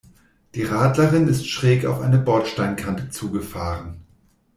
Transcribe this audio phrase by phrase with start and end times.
[0.55, 4.01] Die Radlerin ist schräg auf eine Bordsteinkante zugefahren.